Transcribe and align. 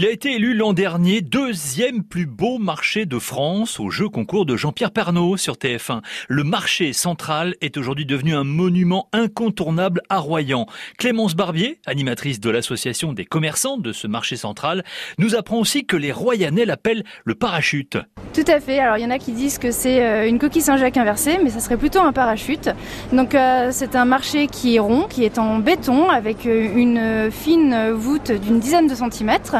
Il 0.00 0.06
a 0.06 0.12
été 0.12 0.36
élu 0.36 0.54
l'an 0.54 0.74
dernier 0.74 1.22
deuxième 1.22 2.04
plus 2.04 2.26
beau 2.26 2.58
marché 2.58 3.04
de 3.04 3.18
France 3.18 3.80
au 3.80 3.90
jeu 3.90 4.08
concours 4.08 4.46
de 4.46 4.56
Jean-Pierre 4.56 4.92
Pernaud 4.92 5.36
sur 5.36 5.54
TF1. 5.54 6.02
Le 6.28 6.44
marché 6.44 6.92
central 6.92 7.56
est 7.60 7.76
aujourd'hui 7.76 8.06
devenu 8.06 8.32
un 8.32 8.44
monument 8.44 9.08
incontournable 9.12 10.02
à 10.08 10.18
Royan. 10.18 10.66
Clémence 10.98 11.34
Barbier, 11.34 11.80
animatrice 11.84 12.38
de 12.38 12.48
l'association 12.48 13.12
des 13.12 13.24
commerçants 13.24 13.76
de 13.76 13.90
ce 13.90 14.06
marché 14.06 14.36
central, 14.36 14.84
nous 15.18 15.34
apprend 15.34 15.58
aussi 15.58 15.84
que 15.84 15.96
les 15.96 16.12
Royanais 16.12 16.64
l'appellent 16.64 17.02
le 17.24 17.34
parachute. 17.34 17.98
Tout 18.34 18.44
à 18.46 18.60
fait. 18.60 18.78
Alors 18.78 18.98
il 18.98 19.02
y 19.02 19.04
en 19.04 19.10
a 19.10 19.18
qui 19.18 19.32
disent 19.32 19.58
que 19.58 19.72
c'est 19.72 20.00
euh, 20.00 20.28
une 20.28 20.38
coquille 20.38 20.62
Saint-Jacques 20.62 20.96
inversée, 20.96 21.40
mais 21.42 21.50
ça 21.50 21.58
serait 21.58 21.76
plutôt 21.76 21.98
un 21.98 22.12
parachute. 22.12 22.70
Donc 23.12 23.34
euh, 23.34 23.70
c'est 23.72 23.96
un 23.96 24.04
marché 24.04 24.46
qui 24.46 24.76
est 24.76 24.78
rond, 24.78 25.06
qui 25.10 25.24
est 25.24 25.40
en 25.40 25.58
béton 25.58 26.08
avec 26.08 26.46
euh, 26.46 26.68
une 26.76 27.32
fine 27.32 27.90
voûte 27.90 28.30
d'une 28.30 28.60
dizaine 28.60 28.86
de 28.86 28.94
centimètres, 28.94 29.56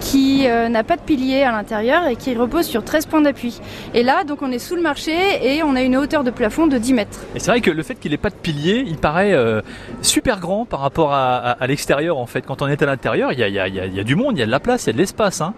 qui 0.00 0.46
n'a 0.46 0.84
pas 0.84 0.96
de 0.96 1.00
pilier 1.00 1.42
à 1.42 1.52
l'intérieur 1.52 2.06
et 2.06 2.16
qui 2.16 2.34
repose 2.34 2.66
sur 2.66 2.84
13 2.84 3.06
points 3.06 3.20
d'appui. 3.20 3.60
Et 3.94 4.02
là, 4.02 4.24
donc 4.24 4.42
on 4.42 4.52
est 4.52 4.58
sous 4.58 4.76
le 4.76 4.82
marché 4.82 5.12
et 5.42 5.62
on 5.62 5.74
a 5.74 5.82
une 5.82 5.96
hauteur 5.96 6.22
de 6.24 6.30
plafond 6.30 6.66
de 6.66 6.78
10 6.78 6.94
mètres. 6.94 7.20
Et 7.34 7.40
c'est 7.40 7.50
vrai 7.50 7.60
que 7.60 7.70
le 7.70 7.82
fait 7.82 7.96
qu'il 7.96 8.12
n'ait 8.12 8.16
pas 8.16 8.30
de 8.30 8.34
pilier, 8.34 8.84
il 8.86 8.96
paraît 8.96 9.34
super 10.02 10.40
grand 10.40 10.64
par 10.64 10.80
rapport 10.80 11.12
à, 11.12 11.56
l'extérieur 11.66 12.18
en 12.18 12.26
fait. 12.26 12.42
Quand 12.42 12.62
on 12.62 12.68
est 12.68 12.82
à 12.82 12.86
l'intérieur, 12.86 13.32
il 13.32 13.38
y 13.38 13.58
a, 14.00 14.04
du 14.04 14.14
monde, 14.14 14.36
il 14.36 14.40
y 14.40 14.42
a 14.42 14.46
de 14.46 14.50
la 14.50 14.60
place, 14.60 14.84
il 14.84 14.88
y 14.88 14.90
a 14.90 14.92
de 14.94 14.98
l'espace. 14.98 15.40
Hein. 15.40 15.54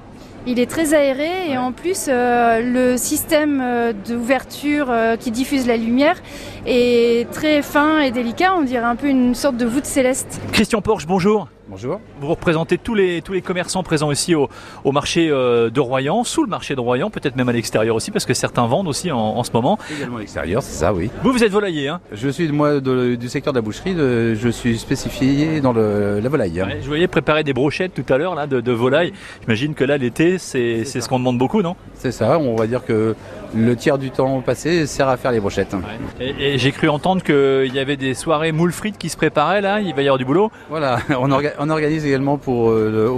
Il 0.46 0.58
est 0.58 0.70
très 0.70 0.94
aéré 0.94 1.50
et 1.50 1.58
en 1.58 1.72
plus 1.72 2.06
euh, 2.08 2.62
le 2.62 2.96
système 2.96 3.60
euh, 3.62 3.92
d'ouverture 3.92 4.86
euh, 4.88 5.16
qui 5.16 5.30
diffuse 5.30 5.66
la 5.66 5.76
lumière 5.76 6.16
est 6.64 7.30
très 7.30 7.60
fin 7.60 8.00
et 8.00 8.10
délicat, 8.10 8.54
on 8.56 8.62
dirait 8.62 8.84
un 8.84 8.96
peu 8.96 9.08
une 9.08 9.34
sorte 9.34 9.56
de 9.56 9.66
voûte 9.66 9.84
céleste. 9.84 10.40
Christian 10.52 10.80
Porche, 10.80 11.06
bonjour. 11.06 11.48
Bonjour. 11.70 12.00
Vous 12.18 12.28
représentez 12.28 12.78
tous 12.78 12.94
les, 12.94 13.20
tous 13.20 13.34
les 13.34 13.42
commerçants 13.42 13.82
présents 13.82 14.10
ici 14.10 14.34
au, 14.34 14.48
marché 14.90 15.28
euh, 15.30 15.68
de 15.68 15.80
Royan, 15.80 16.24
sous 16.24 16.42
le 16.42 16.48
marché 16.48 16.74
de 16.74 16.80
Royan, 16.80 17.10
peut-être 17.10 17.36
même 17.36 17.50
à 17.50 17.52
l'extérieur 17.52 17.94
aussi, 17.94 18.10
parce 18.10 18.24
que 18.24 18.32
certains 18.32 18.66
vendent 18.66 18.88
aussi 18.88 19.12
en, 19.12 19.44
ce 19.44 19.50
moment. 19.52 19.78
Également 19.94 20.16
à 20.16 20.20
l'extérieur, 20.20 20.62
c'est 20.62 20.78
ça, 20.78 20.94
oui. 20.94 21.10
Vous, 21.22 21.30
vous 21.30 21.44
êtes 21.44 21.52
volailler, 21.52 21.88
hein 21.88 22.00
Je 22.10 22.30
suis, 22.30 22.50
moi, 22.50 22.80
du 22.80 23.28
secteur 23.28 23.52
de 23.52 23.58
la 23.58 23.62
boucherie, 23.62 23.94
je 23.94 24.48
suis 24.48 24.78
spécifié 24.78 25.60
dans 25.60 25.74
le, 25.74 26.20
la 26.20 26.28
volaille. 26.30 26.64
je 26.80 26.86
voyais 26.86 27.06
préparer 27.06 27.44
des 27.44 27.52
brochettes 27.52 27.92
tout 27.92 28.10
à 28.10 28.16
l'heure, 28.16 28.34
là, 28.34 28.46
de, 28.46 28.62
de 28.62 28.72
volaille. 28.72 29.12
J'imagine 29.42 29.74
que 29.74 29.84
là, 29.84 29.98
l'été, 29.98 30.38
c'est 30.38 30.84
ce 30.86 31.06
qu'on 31.06 31.18
demande 31.18 31.36
beaucoup, 31.36 31.60
non? 31.60 31.76
C'est 31.92 32.12
ça, 32.12 32.38
on 32.38 32.56
va 32.56 32.66
dire 32.66 32.82
que 32.82 33.14
le 33.54 33.76
tiers 33.76 33.98
du 33.98 34.10
temps 34.10 34.40
passé 34.40 34.86
sert 34.86 35.08
à 35.08 35.16
faire 35.16 35.32
les 35.32 35.40
brochettes. 35.40 35.74
Et, 36.20 36.58
j'ai 36.58 36.72
cru 36.72 36.88
entendre 36.88 37.22
qu'il 37.22 37.74
y 37.74 37.78
avait 37.78 37.96
des 37.96 38.14
soirées 38.14 38.52
moules 38.52 38.72
frites 38.72 38.98
qui 38.98 39.08
se 39.08 39.16
préparaient 39.16 39.60
là, 39.60 39.80
il 39.80 39.94
va 39.94 40.02
y 40.02 40.06
avoir 40.06 40.18
du 40.18 40.24
boulot 40.24 40.50
Voilà, 40.70 40.98
on, 41.10 41.70
organise 41.70 42.06
également 42.06 42.38
pour 42.38 42.70
euh, 42.70 43.08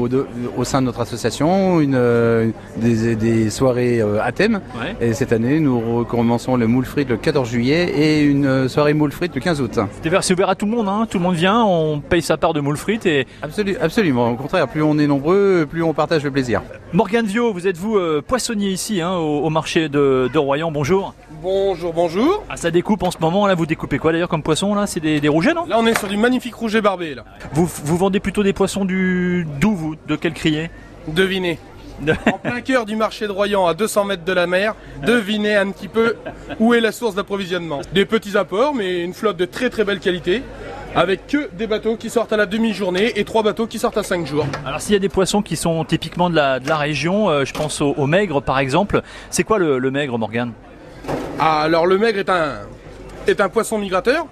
au, 0.56 0.64
sein 0.64 0.80
de 0.80 0.86
notre 0.86 1.00
association 1.00 1.80
une, 1.80 1.94
euh, 1.94 2.50
des, 2.76 3.50
soirées 3.50 4.00
euh, 4.00 4.22
à 4.22 4.32
thème. 4.32 4.60
Et 5.00 5.12
cette 5.14 5.32
année, 5.32 5.60
nous 5.60 5.98
recommençons 5.98 6.56
le 6.56 6.66
moule 6.66 6.84
frites 6.84 7.08
le 7.08 7.16
14 7.16 7.48
juillet 7.48 7.90
et 7.96 8.22
une 8.24 8.68
soirée 8.68 8.94
moule 8.94 9.12
frites 9.12 9.34
le 9.34 9.40
15 9.40 9.60
août. 9.60 9.78
C'est 10.02 10.32
ouvert 10.32 10.50
à 10.50 10.54
tout 10.54 10.66
le 10.66 10.72
monde, 10.72 10.88
hein. 10.88 11.06
tout 11.10 11.18
le 11.18 11.24
monde 11.24 11.34
vient, 11.34 11.62
on 11.64 12.00
paye 12.00 12.22
sa 12.22 12.36
part 12.36 12.52
de 12.52 12.60
moule 12.60 12.76
frites 12.76 13.06
et... 13.06 13.26
absolument, 13.80 14.30
au 14.30 14.36
contraire, 14.36 14.68
plus 14.68 14.82
on 14.82 14.98
est 14.98 15.06
nombreux, 15.06 15.66
plus 15.68 15.82
on 15.82 15.94
partage 15.94 16.24
le 16.24 16.30
plaisir. 16.30 16.62
Morgane 16.92 17.26
Vio, 17.26 17.52
vous 17.52 17.66
êtes 17.66 17.76
vous 17.76 17.98
poissonnier 18.26 18.70
ici 18.70 19.00
hein, 19.00 19.12
au 19.14 19.48
marché 19.50 19.88
de 19.88 20.19
de, 20.28 20.38
Royan. 20.38 20.70
Bonjour. 20.70 21.14
Bonjour, 21.42 21.92
bonjour. 21.92 22.44
Ah, 22.48 22.56
ça 22.56 22.70
découpe 22.70 23.02
en 23.02 23.10
ce 23.10 23.18
moment. 23.20 23.46
Là, 23.46 23.54
vous 23.54 23.66
découpez 23.66 23.98
quoi 23.98 24.12
d'ailleurs 24.12 24.28
comme 24.28 24.42
poisson 24.42 24.74
Là, 24.74 24.86
c'est 24.86 25.00
des, 25.00 25.20
des, 25.20 25.28
rougets, 25.28 25.54
non? 25.54 25.66
Là, 25.66 25.76
on 25.78 25.86
est 25.86 25.98
sur 25.98 26.08
du 26.08 26.16
magnifique 26.16 26.54
rouget 26.54 26.80
barbé. 26.80 27.14
Là. 27.14 27.24
Vous, 27.52 27.66
vous 27.66 27.96
vendez 27.96 28.20
plutôt 28.20 28.42
des 28.42 28.52
poissons 28.52 28.84
du 28.84 29.46
d'où 29.60 29.74
vous? 29.74 29.94
De 30.06 30.16
quel 30.16 30.32
crier? 30.32 30.70
Devinez. 31.08 31.58
en 32.26 32.38
plein 32.38 32.60
cœur 32.60 32.86
du 32.86 32.96
marché 32.96 33.26
de 33.26 33.32
Royan, 33.32 33.66
à 33.66 33.74
200 33.74 34.04
mètres 34.04 34.24
de 34.24 34.32
la 34.32 34.46
mer, 34.46 34.74
devinez 35.04 35.56
un 35.56 35.70
petit 35.70 35.88
peu 35.88 36.16
où 36.58 36.74
est 36.74 36.80
la 36.80 36.92
source 36.92 37.14
d'approvisionnement. 37.14 37.80
Des 37.92 38.06
petits 38.06 38.36
apports, 38.36 38.74
mais 38.74 39.02
une 39.02 39.12
flotte 39.12 39.36
de 39.36 39.44
très 39.44 39.70
très 39.70 39.84
belle 39.84 40.00
qualité 40.00 40.42
avec 40.94 41.26
que 41.26 41.48
des 41.52 41.66
bateaux 41.66 41.96
qui 41.96 42.10
sortent 42.10 42.32
à 42.32 42.36
la 42.36 42.46
demi-journée 42.46 43.12
et 43.18 43.24
trois 43.24 43.42
bateaux 43.42 43.66
qui 43.66 43.78
sortent 43.78 43.98
à 43.98 44.02
5 44.02 44.26
jours. 44.26 44.46
Alors 44.66 44.80
s'il 44.80 44.92
y 44.92 44.96
a 44.96 45.00
des 45.00 45.08
poissons 45.08 45.42
qui 45.42 45.56
sont 45.56 45.84
typiquement 45.84 46.30
de 46.30 46.36
la, 46.36 46.76
région, 46.76 47.28
euh, 47.28 47.44
je 47.44 47.52
pense 47.52 47.80
au, 47.80 48.06
maigre 48.06 48.40
par 48.40 48.58
exemple, 48.58 49.02
c'est 49.30 49.44
quoi 49.44 49.58
le, 49.58 49.90
maigre 49.90 50.18
Morgane? 50.18 50.52
Alors 51.38 51.86
le 51.86 51.98
maigre 51.98 52.18
est 52.18 52.30
un, 52.30 52.60
est 53.26 53.40
un 53.40 53.48
poisson 53.48 53.78
migrateur 53.78 54.26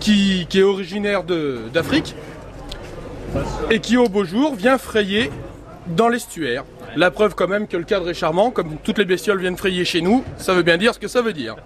qui, 0.00 0.46
est 0.54 0.62
originaire 0.62 1.22
d'Afrique 1.72 2.14
et 3.70 3.80
qui 3.80 3.96
au 3.96 4.08
beau 4.08 4.24
jour 4.24 4.54
vient 4.54 4.78
frayer 4.78 5.30
dans 5.88 6.08
l'estuaire. 6.08 6.64
La 6.96 7.10
preuve 7.10 7.34
quand 7.34 7.48
même 7.48 7.68
que 7.68 7.76
le 7.76 7.84
cadre 7.84 8.08
est 8.08 8.14
charmant, 8.14 8.50
comme 8.50 8.76
toutes 8.82 8.98
les 8.98 9.04
bestioles 9.04 9.38
viennent 9.38 9.56
frayer 9.56 9.84
chez 9.84 10.00
nous, 10.00 10.24
ça 10.38 10.54
veut 10.54 10.62
bien 10.62 10.78
dire 10.78 10.94
ce 10.94 10.98
que 10.98 11.08
ça 11.08 11.20
veut 11.20 11.34
dire. 11.34 11.56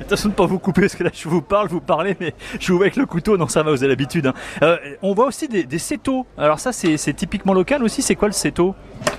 Attention 0.00 0.28
de 0.28 0.34
ne 0.34 0.36
pas 0.36 0.46
vous 0.46 0.58
couper 0.58 0.82
parce 0.82 0.94
que 0.94 1.04
là 1.04 1.10
je 1.12 1.28
vous 1.28 1.42
parle, 1.42 1.68
vous 1.68 1.80
parlez, 1.80 2.16
mais 2.20 2.34
je 2.58 2.72
vous 2.72 2.78
vois 2.78 2.86
avec 2.86 2.96
le 2.96 3.06
couteau, 3.06 3.36
non 3.36 3.48
ça 3.48 3.62
va, 3.62 3.70
vous 3.70 3.82
avez 3.82 3.88
l'habitude. 3.88 4.26
Hein. 4.26 4.34
Euh, 4.62 4.76
on 5.02 5.14
voit 5.14 5.26
aussi 5.26 5.48
des, 5.48 5.64
des 5.64 5.78
Alors 6.38 6.60
ça 6.60 6.72
c'est 6.72 7.14
typiquement 7.14 7.52
local 7.52 7.82
aussi, 7.82 8.02
c'est 8.02 8.14
quoi 8.14 8.28
le 8.28 8.34
céto 8.34 8.74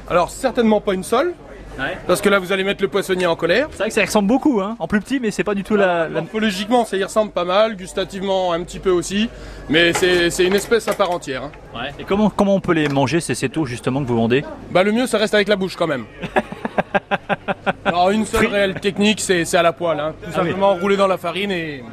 Alors 0.09 0.29
certainement 0.29 0.81
pas 0.81 0.93
une 0.93 1.03
seule. 1.03 1.33
Parce 2.07 2.21
que 2.21 2.29
là 2.29 2.39
vous 2.39 2.51
allez 2.51 2.63
mettre 2.63 2.81
le 2.81 2.87
poissonnier 2.87 3.25
en 3.25 3.35
colère. 3.35 3.67
C'est 3.71 3.79
vrai 3.79 3.87
que 3.87 3.93
ça 3.93 4.01
ressemble 4.01 4.27
beaucoup, 4.27 4.61
hein, 4.61 4.75
en 4.79 4.87
plus 4.87 4.99
petit, 4.99 5.19
mais 5.19 5.31
c'est 5.31 5.43
pas 5.43 5.55
du 5.55 5.63
tout 5.63 5.75
la, 5.75 6.09
Morphologiquement 6.09 6.85
ça 6.85 6.97
y 6.97 7.03
ressemble 7.03 7.31
pas 7.31 7.45
mal, 7.45 7.75
gustativement 7.75 8.53
un 8.53 8.61
petit 8.63 8.79
peu 8.79 8.91
aussi, 8.91 9.29
mais 9.69 9.93
c'est 9.93 10.45
une 10.45 10.53
espèce 10.53 10.87
à 10.87 10.93
part 10.93 11.11
entière. 11.11 11.43
Hein. 11.43 11.81
Et 11.99 12.03
comment, 12.03 12.29
comment 12.29 12.55
on 12.55 12.59
peut 12.59 12.73
les 12.73 12.87
manger 12.87 13.19
ces 13.19 13.35
cétos 13.35 13.65
justement 13.65 14.01
que 14.03 14.07
vous 14.07 14.15
vendez? 14.15 14.43
Bah 14.71 14.83
le 14.83 14.91
mieux 14.91 15.07
ça 15.07 15.17
reste 15.17 15.33
avec 15.33 15.47
la 15.47 15.55
bouche 15.55 15.75
quand 15.75 15.87
même. 15.87 16.05
Alors 17.85 18.09
une 18.11 18.25
seule 18.25 18.47
réelle 18.47 18.75
technique, 18.75 19.19
c'est 19.19 19.55
à 19.55 19.61
la 19.61 19.73
poêle. 19.73 19.99
Hein. 19.99 20.13
Tout 20.21 20.29
ah 20.33 20.37
simplement 20.37 20.75
rouler 20.75 20.97
dans 20.97 21.07
la 21.07 21.17
farine 21.17 21.51
et, 21.51 21.83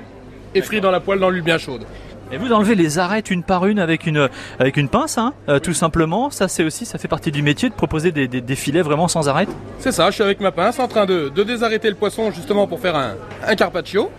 et 0.54 0.80
dans 0.80 0.90
la 0.90 1.00
poêle 1.00 1.18
dans 1.18 1.30
l'huile 1.30 1.44
bien 1.44 1.58
chaude. 1.58 1.84
Et 2.30 2.36
vous 2.36 2.52
enlevez 2.52 2.74
les 2.74 2.98
arêtes 2.98 3.30
une 3.30 3.42
par 3.42 3.64
une 3.64 3.78
avec 3.78 4.06
une, 4.06 4.28
avec 4.58 4.76
une 4.76 4.90
pince, 4.90 5.16
hein, 5.16 5.32
euh, 5.48 5.58
tout 5.60 5.72
simplement. 5.72 6.28
Ça, 6.28 6.46
c'est 6.46 6.62
aussi, 6.62 6.84
ça 6.84 6.98
fait 6.98 7.08
partie 7.08 7.32
du 7.32 7.42
métier 7.42 7.70
de 7.70 7.74
proposer 7.74 8.12
des, 8.12 8.28
des, 8.28 8.56
filets 8.56 8.82
vraiment 8.82 9.08
sans 9.08 9.30
arêtes. 9.30 9.48
C'est 9.78 9.92
ça, 9.92 10.10
je 10.10 10.16
suis 10.16 10.22
avec 10.22 10.40
ma 10.40 10.52
pince 10.52 10.78
en 10.78 10.88
train 10.88 11.06
de, 11.06 11.30
de 11.34 11.42
désarrêter 11.42 11.88
le 11.88 11.94
poisson 11.94 12.30
justement 12.30 12.66
pour 12.66 12.80
faire 12.80 12.96
un, 12.96 13.14
un, 13.46 13.54
carpaccio. 13.54 14.10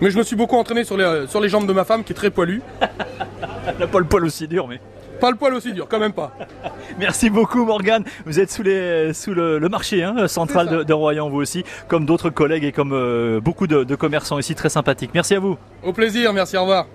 Mais 0.00 0.10
je 0.10 0.16
me 0.16 0.22
suis 0.22 0.36
beaucoup 0.36 0.56
entraîné 0.56 0.84
sur 0.84 0.96
les, 0.96 1.26
sur 1.28 1.40
les 1.40 1.50
jambes 1.50 1.66
de 1.66 1.72
ma 1.74 1.84
femme 1.84 2.02
qui 2.02 2.12
est 2.12 2.16
très 2.16 2.30
poilue. 2.30 2.60
Elle 3.66 3.78
n'a 3.78 3.86
pas 3.86 3.98
le 3.98 4.06
poil 4.06 4.24
aussi 4.24 4.48
dur, 4.48 4.66
mais. 4.66 4.80
Pas 5.20 5.30
le 5.30 5.36
poil 5.36 5.54
aussi 5.54 5.72
dur, 5.72 5.86
quand 5.88 5.98
même 5.98 6.12
pas. 6.12 6.32
Merci 6.98 7.30
beaucoup 7.30 7.64
Morgane. 7.64 8.04
Vous 8.26 8.40
êtes 8.40 8.50
sous, 8.50 8.62
les, 8.62 9.12
sous 9.12 9.34
le, 9.34 9.60
marché 9.68 10.02
hein, 10.02 10.26
central 10.28 10.84
de, 10.84 10.92
Royan, 10.92 11.28
vous 11.28 11.40
aussi, 11.40 11.64
comme 11.88 12.06
d'autres 12.06 12.30
collègues 12.30 12.64
et 12.64 12.72
comme 12.72 12.92
euh, 12.92 13.40
beaucoup 13.40 13.66
de, 13.66 13.84
de 13.84 13.94
commerçants 13.94 14.38
ici, 14.38 14.54
très 14.54 14.68
sympathiques. 14.68 15.10
Merci 15.14 15.34
à 15.34 15.40
vous. 15.40 15.56
Au 15.82 15.92
plaisir, 15.92 16.32
merci, 16.32 16.56
au 16.56 16.62
revoir. 16.62 16.86